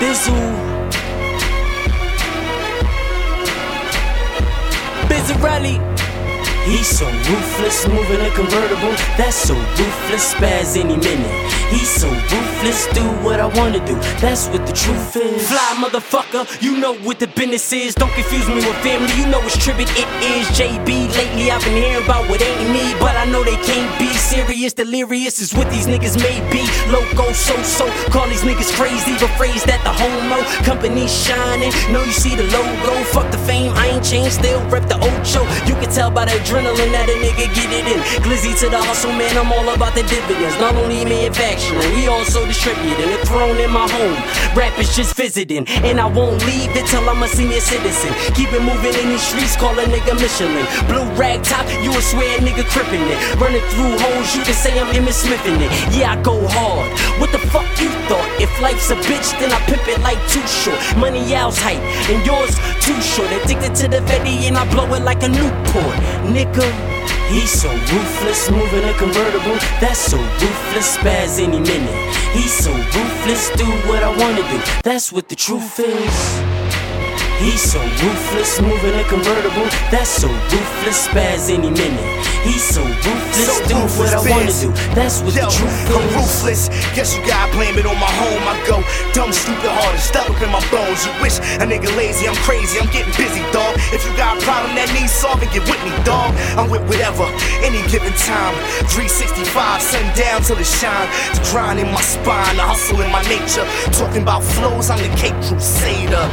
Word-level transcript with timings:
Bizzle. 0.00 0.40
Bizzarelli. 5.08 5.78
He's 6.64 6.86
so 6.86 7.06
ruthless, 7.06 7.86
moving 7.86 8.20
a 8.20 8.30
convertible. 8.34 8.92
That's 9.16 9.36
so 9.36 9.54
ruthless, 9.54 10.34
spaz 10.34 10.76
any 10.76 10.96
minute. 10.96 11.52
He's 11.70 11.88
so 11.88 12.09
ruthless, 12.60 12.86
do 12.94 13.02
what 13.24 13.40
I 13.40 13.46
wanna 13.58 13.84
do. 13.86 13.94
That's 14.20 14.48
what 14.48 14.66
the 14.66 14.72
truth 14.72 15.16
is. 15.16 15.48
Fly 15.48 15.74
motherfucker, 15.82 16.44
you 16.62 16.78
know 16.78 16.94
what 16.94 17.18
the 17.18 17.26
business 17.26 17.72
is. 17.72 17.94
Don't 17.94 18.12
confuse 18.12 18.46
me 18.48 18.54
with 18.54 18.76
family, 18.82 19.12
you 19.16 19.26
know 19.26 19.40
it's 19.42 19.56
tribute. 19.56 19.90
It 19.96 20.08
is 20.22 20.46
JB. 20.58 21.08
Lately 21.16 21.50
I've 21.50 21.62
been 21.64 21.76
hearing 21.76 22.04
about 22.04 22.28
what 22.28 22.42
ain't 22.42 22.70
me, 22.70 22.94
but 23.00 23.16
I 23.16 23.24
know 23.26 23.42
they 23.44 23.56
can't 23.64 23.90
be 23.98 24.08
serious. 24.08 24.72
Delirious 24.72 25.40
is 25.40 25.54
what 25.54 25.70
these 25.70 25.86
niggas 25.86 26.16
may 26.18 26.38
be. 26.52 26.62
Loco, 26.90 27.32
so 27.32 27.56
so, 27.62 27.86
call 28.10 28.28
these 28.28 28.42
niggas 28.42 28.72
crazy, 28.76 29.12
but 29.20 29.30
phrase 29.36 29.64
that 29.64 29.80
the 29.84 29.92
homo 29.92 30.40
company 30.64 31.06
shining. 31.08 31.72
Know 31.92 32.02
you 32.04 32.12
see 32.12 32.34
the 32.36 32.44
logo, 32.44 32.92
fuck 33.12 33.30
the 33.30 33.38
fame, 33.38 33.72
I 33.74 33.88
ain't 33.88 34.04
changed, 34.04 34.36
still 34.36 34.60
rep 34.68 34.88
the 34.88 34.96
Ocho. 35.00 35.42
You 35.66 35.74
can 35.80 35.90
tell 35.90 36.10
by 36.10 36.26
the 36.26 36.32
adrenaline 36.32 36.92
that 36.92 37.08
a 37.08 37.16
nigga 37.24 37.48
get 37.54 37.70
it 37.72 37.86
in. 37.88 38.00
Glizzy 38.22 38.52
to 38.60 38.68
the 38.68 38.78
hustle, 38.78 39.12
man, 39.12 39.36
I'm 39.36 39.52
all 39.52 39.68
about 39.74 39.94
the 39.94 40.02
dividends. 40.04 40.56
Not 40.60 40.74
only 40.76 41.04
manufacturing, 41.04 41.79
also 42.20 42.44
distributing. 42.44 43.08
A 43.16 43.18
throne 43.24 43.56
in 43.56 43.72
my 43.72 43.88
home. 43.88 44.20
Rap 44.52 44.78
is 44.78 44.94
just 44.94 45.16
visiting, 45.16 45.66
and 45.88 45.98
I 45.98 46.06
won't 46.06 46.44
leave 46.44 46.70
it 46.76 46.86
till 46.86 47.08
I'm 47.08 47.22
a 47.22 47.28
senior 47.28 47.60
citizen. 47.60 48.12
Keep 48.36 48.52
it 48.52 48.60
moving 48.60 48.92
in 49.00 49.08
these 49.08 49.24
streets, 49.24 49.56
call 49.56 49.72
a 49.72 49.84
nigga 49.88 50.12
Michelin. 50.20 50.68
Blue 50.84 51.08
rag 51.16 51.42
top, 51.42 51.64
you 51.82 51.90
would 51.90 52.04
swear 52.04 52.38
nigga 52.44 52.64
crippin' 52.68 53.00
it. 53.00 53.18
Running 53.40 53.64
through 53.72 53.96
holes, 54.04 54.36
you 54.36 54.42
can 54.44 54.54
say 54.54 54.78
I'm 54.78 54.92
Emmitt 54.92 55.16
Smith 55.16 55.44
in 55.46 55.60
it. 55.64 55.72
Yeah, 55.96 56.12
I 56.12 56.22
go 56.22 56.36
hard. 56.46 56.92
What 57.18 57.32
the 57.32 57.40
fuck 57.48 57.68
you 57.80 57.88
thought? 58.08 58.28
If 58.38 58.52
life's 58.60 58.90
a 58.90 58.96
bitch, 59.08 59.32
then 59.40 59.50
I 59.50 59.58
pimp 59.64 59.88
it 59.88 60.00
like 60.00 60.20
too 60.28 60.44
short. 60.46 60.78
Money 61.00 61.34
owl's 61.34 61.58
hype, 61.58 61.80
and 62.12 62.20
yours 62.26 62.52
too 62.84 63.00
short. 63.00 63.32
Addicted 63.32 63.74
to 63.80 63.88
the 63.88 64.00
Fetty, 64.04 64.44
and 64.48 64.58
I 64.58 64.68
blow 64.70 64.92
it 64.92 65.02
like 65.02 65.22
a 65.22 65.28
Newport. 65.28 65.96
Nigga, 66.28 66.68
he's 67.32 67.50
so 67.50 67.70
ruthless, 67.70 68.50
moving 68.50 68.84
a 68.84 68.94
convertible. 68.94 69.56
That's 69.80 69.98
so 69.98 70.18
ruthless, 70.18 70.96
spaz 70.96 71.40
any 71.40 71.58
minute. 71.60 72.14
He's 72.32 72.52
so 72.52 72.72
ruthless, 72.72 73.50
do 73.56 73.66
what 73.88 74.02
I 74.02 74.10
wanna 74.16 74.42
do. 74.50 74.58
That's 74.82 75.12
what 75.12 75.28
the 75.28 75.36
truth 75.36 75.78
is. 75.80 76.40
He's 77.40 77.62
so 77.72 77.80
ruthless, 77.80 78.60
moving 78.60 78.94
a 79.00 79.04
convertible. 79.04 79.64
That's 79.90 80.10
so 80.10 80.28
ruthless, 80.28 81.08
spaz 81.08 81.48
any 81.48 81.70
minute. 81.70 82.26
He's 82.44 82.62
so 82.62 82.82
ruthless, 82.82 83.46
So 83.48 83.64
do 83.68 83.76
what 83.98 84.12
I 84.12 84.20
wanna 84.30 84.46
Biz. 84.46 84.60
do. 84.60 84.72
That's 84.94 85.20
what 85.22 85.34
Yo, 85.34 85.44
the 85.46 85.56
truth 85.56 85.96
I'm 85.96 86.08
is. 86.08 86.14
ruthless. 86.16 86.68
Guess 86.94 87.16
you 87.16 87.24
gotta 87.26 87.52
blame 87.52 87.78
it 87.78 87.86
on 87.86 87.96
my 87.98 88.12
home. 88.22 88.42
I 88.48 88.56
go 88.66 88.79
dumb, 89.12 89.32
stupid, 89.32 89.70
hard, 89.70 89.94
and 89.94 90.02
stuck 90.02 90.26
up 90.28 90.38
in 90.42 90.50
my 90.50 90.62
bones. 90.70 91.06
You 91.06 91.12
wish 91.22 91.38
a 91.58 91.64
nigga 91.66 91.90
lazy, 91.96 92.28
I'm 92.28 92.38
crazy, 92.46 92.78
I'm 92.78 92.90
getting 92.90 93.12
busy, 93.18 93.42
dog. 93.50 93.74
If 93.90 94.06
you 94.06 94.12
got 94.16 94.38
a 94.38 94.40
problem 94.42 94.74
that 94.78 94.90
needs 94.94 95.12
solving, 95.12 95.50
get 95.50 95.66
with 95.66 95.80
me, 95.82 95.92
dog. 96.06 96.34
I'm 96.58 96.70
with 96.70 96.84
whatever, 96.86 97.26
any 97.64 97.82
given 97.90 98.12
time. 98.16 98.54
365, 98.90 99.82
sundown 99.82 100.42
till 100.42 100.58
it 100.58 100.68
shine. 100.68 101.08
The 101.34 101.42
grind 101.50 101.78
in 101.82 101.90
my 101.90 102.02
spine, 102.02 102.56
the 102.56 102.66
hustle 102.66 103.00
in 103.02 103.10
my 103.10 103.22
nature. 103.26 103.66
Talking 103.94 104.22
about 104.22 104.42
flows, 104.42 104.90
I'm 104.90 105.00
the 105.02 105.10
cake 105.18 105.36
crusader. 105.46 106.26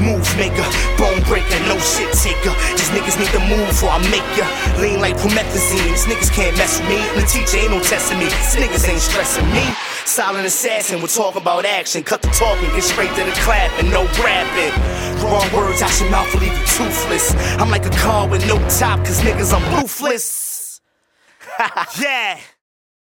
Move 0.00 0.24
maker, 0.40 0.66
bone 0.96 1.20
breaker, 1.28 1.58
no 1.68 1.76
shit 1.78 2.10
taker. 2.16 2.54
These 2.76 2.92
niggas 2.96 3.16
need 3.20 3.32
to 3.36 3.42
move 3.46 3.74
or 3.84 3.92
I 3.92 4.00
make 4.08 4.26
ya. 4.34 4.48
Lean 4.80 5.00
like 5.00 5.16
promethazine, 5.20 5.84
these 5.90 6.08
niggas 6.08 6.32
can't 6.32 6.56
mess 6.56 6.80
with 6.80 6.88
me. 6.88 7.00
The 7.18 7.24
teacher 7.28 7.60
ain't 7.60 7.72
no 7.72 7.80
testing 7.80 8.18
me, 8.18 8.26
these 8.26 8.56
niggas 8.56 8.88
ain't 8.88 9.02
stressing 9.02 9.46
me. 9.52 9.91
Silent 10.04 10.46
assassin, 10.46 11.00
we're 11.00 11.06
talking 11.06 11.40
about 11.40 11.64
action. 11.64 12.02
Cut 12.02 12.22
the 12.22 12.28
talking, 12.28 12.68
get 12.70 12.82
straight 12.82 13.10
to 13.10 13.24
the 13.24 13.32
clapping, 13.42 13.90
no 13.90 14.04
rapping. 14.22 15.22
Wrong 15.22 15.52
words 15.54 15.80
out 15.80 16.00
your 16.00 16.10
mouth 16.10 16.34
leave 16.34 16.52
you 16.52 16.66
toothless. 16.66 17.34
I'm 17.58 17.70
like 17.70 17.86
a 17.86 17.90
car 17.90 18.28
with 18.28 18.46
no 18.46 18.56
top, 18.68 18.98
cause 19.00 19.20
niggas 19.20 19.52
I'm 19.52 19.80
ruthless. 19.80 20.80
yeah. 22.00 22.38